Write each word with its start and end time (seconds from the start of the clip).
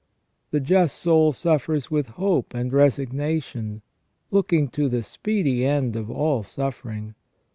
The 0.49 0.59
just 0.59 0.97
soul 0.97 1.31
suffers 1.31 1.91
with 1.91 2.07
hope 2.17 2.55
and 2.55 2.73
resignation, 2.73 3.83
looking 4.31 4.67
to 4.69 4.89
the 4.89 5.03
speedy 5.03 5.63
end 5.63 5.95
of 5.95 6.09
all 6.09 6.41
suffering. 6.41 7.13